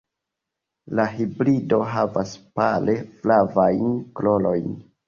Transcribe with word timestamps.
La 0.99 1.05
hibrido 1.17 1.79
havas 1.93 2.35
pale 2.59 2.99
flavajn 3.21 3.97
florojn. 4.21 4.79